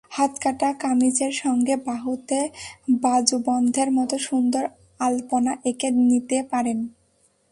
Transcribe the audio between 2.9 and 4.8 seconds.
বাজুবন্ধের মতো সুন্দর